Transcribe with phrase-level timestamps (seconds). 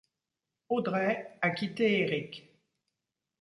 [0.69, 2.49] Audrey a quitté Eric.